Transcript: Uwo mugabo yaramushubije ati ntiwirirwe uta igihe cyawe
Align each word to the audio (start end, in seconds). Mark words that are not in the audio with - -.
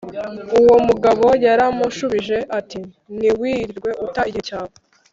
Uwo 0.59 0.75
mugabo 0.87 1.25
yaramushubije 1.45 2.37
ati 2.59 2.79
ntiwirirwe 3.17 3.89
uta 4.05 4.21
igihe 4.29 4.45
cyawe 4.47 4.73